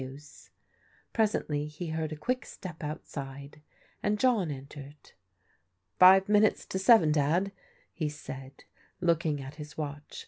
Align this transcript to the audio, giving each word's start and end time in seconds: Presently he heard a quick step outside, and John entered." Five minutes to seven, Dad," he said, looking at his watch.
Presently 1.13 1.67
he 1.67 1.89
heard 1.89 2.11
a 2.11 2.15
quick 2.15 2.43
step 2.47 2.83
outside, 2.83 3.61
and 4.01 4.17
John 4.17 4.49
entered." 4.49 5.11
Five 5.99 6.27
minutes 6.27 6.65
to 6.73 6.79
seven, 6.79 7.11
Dad," 7.11 7.51
he 7.93 8.09
said, 8.09 8.63
looking 8.99 9.43
at 9.43 9.57
his 9.61 9.77
watch. 9.77 10.19